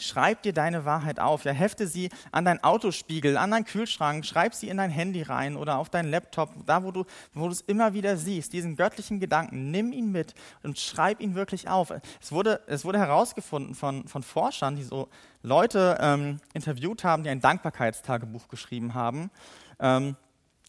[0.00, 1.44] Schreib dir deine Wahrheit auf.
[1.44, 5.56] Ja, hefte sie an deinen Autospiegel, an deinen Kühlschrank, schreib sie in dein Handy rein
[5.56, 9.20] oder auf deinen Laptop, da wo du, wo du es immer wieder siehst, diesen göttlichen
[9.20, 11.92] Gedanken, nimm ihn mit und schreib ihn wirklich auf.
[12.20, 15.08] Es wurde, es wurde herausgefunden von, von Forschern, die so
[15.42, 19.30] Leute ähm, interviewt haben, die ein Dankbarkeitstagebuch geschrieben haben,
[19.78, 20.16] ähm,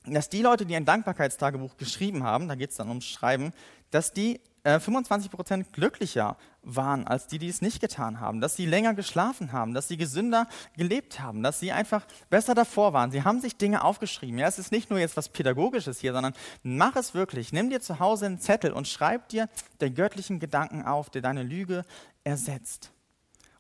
[0.06, 3.54] dass die Leute, die ein Dankbarkeitstagebuch geschrieben haben, da geht es dann ums Schreiben,
[3.92, 8.56] dass die äh, 25 Prozent glücklicher waren als die, die es nicht getan haben, dass
[8.56, 10.48] sie länger geschlafen haben, dass sie gesünder
[10.78, 13.12] gelebt haben, dass sie einfach besser davor waren.
[13.12, 14.38] Sie haben sich Dinge aufgeschrieben.
[14.38, 17.52] Ja, es ist nicht nur jetzt was Pädagogisches hier, sondern mach es wirklich.
[17.52, 21.44] Nimm dir zu Hause einen Zettel und schreib dir den göttlichen Gedanken auf, der deine
[21.44, 21.84] Lüge
[22.24, 22.92] ersetzt.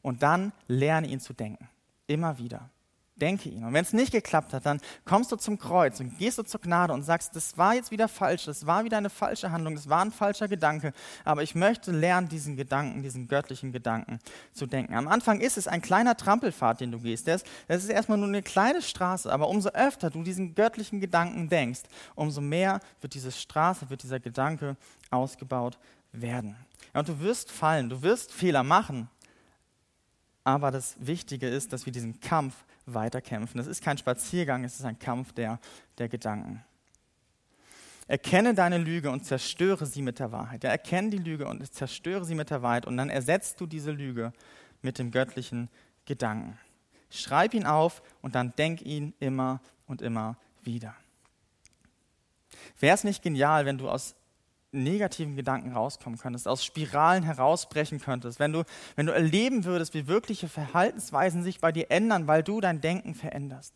[0.03, 1.67] Und dann lerne ihn zu denken.
[2.07, 2.69] Immer wieder
[3.21, 3.63] denke ihn.
[3.63, 6.59] Und wenn es nicht geklappt hat, dann kommst du zum Kreuz und gehst du zur
[6.59, 9.87] Gnade und sagst, das war jetzt wieder falsch, das war wieder eine falsche Handlung, das
[9.87, 14.19] war ein falscher Gedanke, aber ich möchte lernen, diesen Gedanken, diesen göttlichen Gedanken
[14.51, 14.95] zu denken.
[14.95, 17.27] Am Anfang ist es ein kleiner Trampelpfad, den du gehst.
[17.27, 21.47] Das, das ist erstmal nur eine kleine Straße, aber umso öfter du diesen göttlichen Gedanken
[21.47, 21.81] denkst,
[22.15, 24.75] umso mehr wird diese Straße, wird dieser Gedanke
[25.11, 25.77] ausgebaut
[26.11, 26.55] werden.
[26.93, 29.09] Ja, und du wirst fallen, du wirst Fehler machen,
[30.43, 33.59] aber das Wichtige ist, dass wir diesen Kampf weiterkämpfen.
[33.59, 35.59] Es ist kein Spaziergang, es ist ein Kampf der,
[35.97, 36.63] der Gedanken.
[38.07, 40.63] Erkenne deine Lüge und zerstöre sie mit der Wahrheit.
[40.63, 43.91] Ja, erkenne die Lüge und zerstöre sie mit der Wahrheit und dann ersetzt du diese
[43.91, 44.33] Lüge
[44.81, 45.69] mit dem göttlichen
[46.05, 46.57] Gedanken.
[47.09, 50.95] Schreib ihn auf und dann denk ihn immer und immer wieder.
[52.79, 54.15] Wäre es nicht genial, wenn du aus
[54.71, 58.63] negativen Gedanken rauskommen könntest, aus Spiralen herausbrechen könntest, wenn du,
[58.95, 63.15] wenn du erleben würdest, wie wirkliche Verhaltensweisen sich bei dir ändern, weil du dein Denken
[63.15, 63.73] veränderst.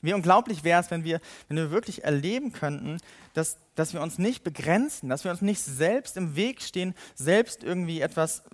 [0.00, 2.98] Wie unglaublich wäre es, wenn wir, wenn wir wirklich erleben könnten,
[3.34, 7.64] dass, dass wir uns nicht begrenzen, dass wir uns nicht selbst im Weg stehen, selbst
[7.64, 8.44] irgendwie etwas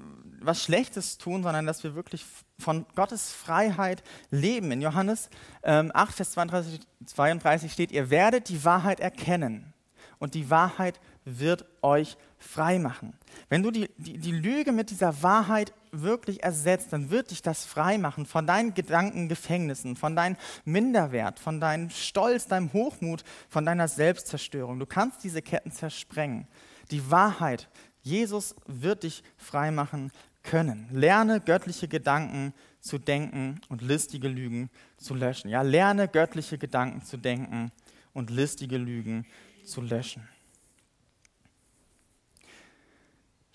[0.47, 2.25] was Schlechtes tun, sondern dass wir wirklich
[2.59, 4.71] von Gottes Freiheit leben.
[4.73, 5.31] In Johannes
[5.63, 9.73] ähm, 8, Vers 32, 32 steht, ihr werdet die Wahrheit erkennen
[10.19, 13.15] und die Wahrheit wird euch frei machen.
[13.49, 17.65] Wenn du die, die, die Lüge mit dieser Wahrheit wirklich ersetzt, dann wird dich das
[17.65, 23.89] frei machen von deinen Gedankengefängnissen, von deinem Minderwert, von deinem Stolz, deinem Hochmut, von deiner
[23.89, 24.79] Selbstzerstörung.
[24.79, 26.47] Du kannst diese Ketten zersprengen.
[26.91, 27.69] Die Wahrheit.
[28.03, 30.89] Jesus wird dich frei machen können.
[30.93, 35.49] Lerne göttliche Gedanken zu denken und listige Lügen zu löschen.
[35.49, 37.73] Ja, lerne göttliche Gedanken zu denken
[38.13, 39.25] und listige Lügen
[39.65, 40.29] zu löschen.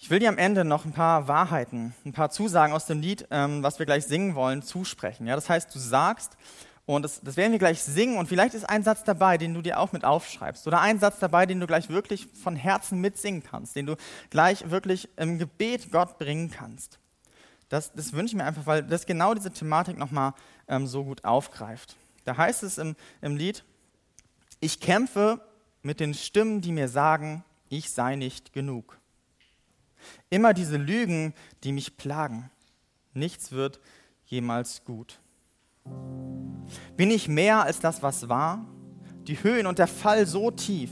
[0.02, 3.28] Ich will dir am Ende noch ein paar Wahrheiten, ein paar Zusagen aus dem Lied,
[3.32, 5.28] ähm, was wir gleich singen wollen, zusprechen.
[5.28, 6.38] Ja, das heißt, du sagst,
[6.86, 9.62] und das, das werden wir gleich singen, und vielleicht ist ein Satz dabei, den du
[9.62, 13.44] dir auch mit aufschreibst, oder ein Satz dabei, den du gleich wirklich von Herzen mitsingen
[13.44, 13.98] kannst, den du
[14.30, 16.98] gleich wirklich im Gebet Gott bringen kannst.
[17.68, 20.34] Das, das wünsche ich mir einfach, weil das genau diese Thematik nochmal
[20.70, 21.98] ähm, so gut aufgreift.
[22.24, 23.66] Da heißt es im, im Lied,
[24.62, 25.42] ich kämpfe
[25.82, 28.99] mit den Stimmen, die mir sagen, ich sei nicht genug.
[30.30, 31.34] Immer diese Lügen,
[31.64, 32.50] die mich plagen.
[33.14, 33.80] Nichts wird
[34.26, 35.20] jemals gut.
[36.96, 38.66] Bin ich mehr als das, was war?
[39.28, 40.92] Die Höhen und der Fall so tief.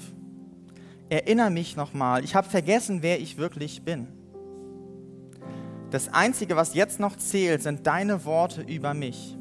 [1.09, 4.07] Erinnere mich nochmal, ich habe vergessen, wer ich wirklich bin.
[5.89, 9.37] Das Einzige, was jetzt noch zählt, sind deine Worte über mich.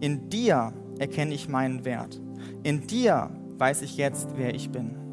[0.00, 2.20] In dir erkenne ich meinen Wert.
[2.62, 5.03] In dir weiß ich jetzt, wer ich bin.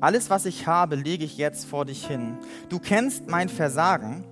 [0.00, 2.38] Alles, was ich habe, lege ich jetzt vor dich hin.
[2.68, 4.24] Du kennst mein Versagen,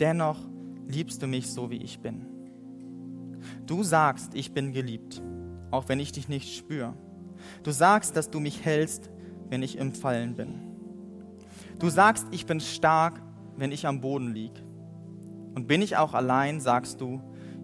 [0.00, 0.38] dennoch
[0.86, 2.26] liebst du mich so, wie ich bin.
[3.66, 5.22] Du sagst, ich bin geliebt,
[5.70, 6.94] auch wenn ich dich nicht spüre.
[7.62, 9.10] Du sagst, dass du mich hältst,
[9.50, 10.60] wenn ich im Fallen bin.
[11.78, 13.20] Du sagst, ich bin stark,
[13.56, 14.52] wenn ich am Boden lieg.
[15.54, 17.20] Und bin ich auch allein, sagst du,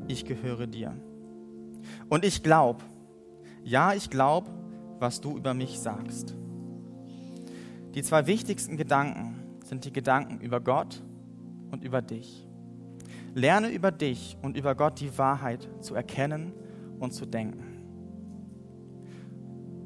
[0.09, 0.95] ich gehöre dir.
[2.09, 2.85] Und ich glaube,
[3.65, 4.51] ja, ich glaube,
[4.99, 6.37] was du über mich sagst.
[7.95, 11.03] Die zwei wichtigsten Gedanken sind die Gedanken über Gott
[11.71, 12.47] und über dich.
[13.35, 16.53] Lerne über dich und über Gott die Wahrheit zu erkennen
[16.99, 17.65] und zu denken.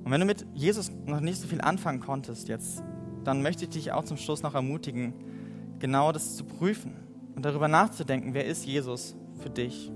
[0.05, 2.83] Und wenn du mit Jesus noch nicht so viel anfangen konntest jetzt,
[3.25, 5.15] dann möchte ich dich auch zum Schluss noch ermutigen,
[5.79, 6.95] genau das zu prüfen
[7.35, 9.91] und darüber nachzudenken, wer ist Jesus für dich.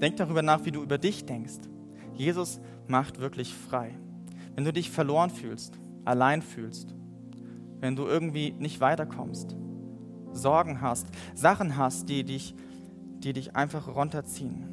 [0.00, 1.58] Denk darüber nach, wie du über dich denkst.
[2.14, 3.90] Jesus macht wirklich frei.
[4.54, 6.94] Wenn du dich verloren fühlst, allein fühlst,
[7.80, 9.56] wenn du irgendwie nicht weiterkommst,
[10.32, 12.54] Sorgen hast, Sachen hast, die dich,
[13.18, 14.68] die dich einfach runterziehen,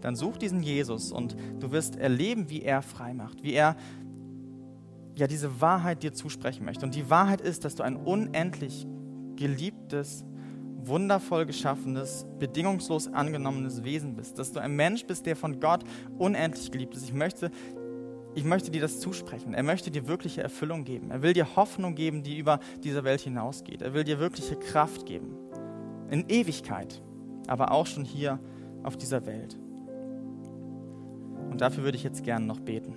[0.00, 3.76] dann such diesen Jesus und du wirst erleben, wie er frei macht, wie er
[5.14, 6.84] ja diese Wahrheit dir zusprechen möchte.
[6.84, 8.86] Und die Wahrheit ist, dass du ein unendlich
[9.36, 10.24] geliebtes,
[10.84, 15.84] wundervoll geschaffenes, bedingungslos angenommenes Wesen bist, dass du ein Mensch bist, der von Gott
[16.18, 17.04] unendlich geliebt ist.
[17.04, 17.50] Ich möchte
[18.34, 19.54] ich möchte dir das zusprechen.
[19.54, 21.10] Er möchte dir wirkliche Erfüllung geben.
[21.10, 23.82] Er will dir Hoffnung geben, die über diese Welt hinausgeht.
[23.82, 25.36] Er will dir wirkliche Kraft geben.
[26.10, 27.02] In Ewigkeit,
[27.46, 28.38] aber auch schon hier
[28.82, 29.58] auf dieser Welt.
[31.50, 32.96] Und dafür würde ich jetzt gerne noch beten.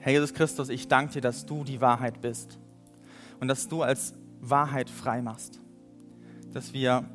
[0.00, 2.58] Herr Jesus Christus, ich danke dir, dass du die Wahrheit bist
[3.38, 5.60] und dass du als Wahrheit frei machst.
[6.52, 7.08] Dass wir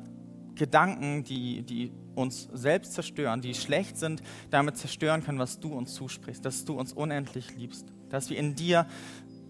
[0.54, 5.94] Gedanken, die, die uns selbst zerstören, die schlecht sind, damit zerstören können, was du uns
[5.94, 8.86] zusprichst, dass du uns unendlich liebst, dass wir in dir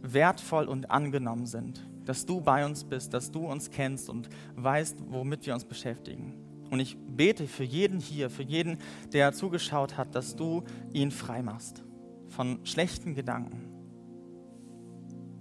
[0.02, 4.98] wertvoll und angenommen sind, dass du bei uns bist, dass du uns kennst und weißt,
[5.08, 6.34] womit wir uns beschäftigen.
[6.70, 8.78] Und ich bete für jeden hier, für jeden,
[9.12, 11.82] der zugeschaut hat, dass du ihn frei machst
[12.28, 13.67] von schlechten Gedanken,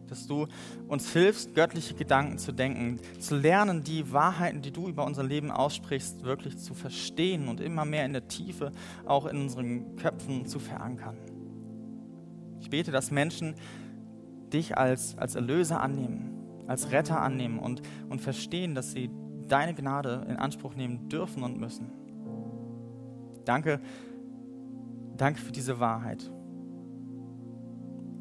[0.08, 0.48] dass du
[0.88, 5.52] uns hilfst, göttliche Gedanken zu denken, zu lernen, die Wahrheiten, die du über unser Leben
[5.52, 8.72] aussprichst, wirklich zu verstehen und immer mehr in der Tiefe
[9.06, 11.18] auch in unseren Köpfen zu verankern.
[12.60, 13.56] Ich bete, dass Menschen
[14.52, 19.10] dich als, als Erlöser annehmen, als Retter annehmen und, und verstehen, dass sie
[19.48, 21.92] deine Gnade in Anspruch nehmen dürfen und müssen.
[23.46, 23.80] Danke,
[25.16, 26.30] danke für diese Wahrheit.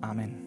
[0.01, 0.46] Amen.